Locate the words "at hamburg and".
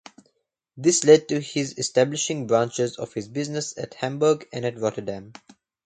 3.77-4.65